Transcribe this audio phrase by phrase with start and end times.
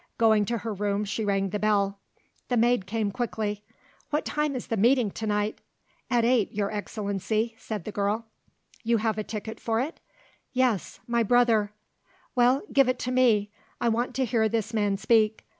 [0.17, 1.99] Going to her room she rang the bell.
[2.49, 3.63] The maid came quickly.
[4.09, 5.59] "What time is the meeting to night?"
[6.09, 8.25] "At eight, Your Excellency," said the girl.
[8.83, 9.99] "You have a ticket for it?"
[10.53, 11.71] "Yes, my brother"
[12.35, 15.45] "Well, give it to me; I want to hear this man speak.